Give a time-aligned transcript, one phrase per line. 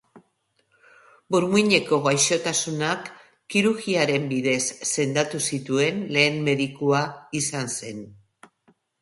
[1.33, 3.11] Burmuineko gaixotasunak
[3.57, 4.57] kirurgiaren bidez
[4.93, 7.05] sendatu zituen lehen medikua
[7.43, 8.03] izan zen.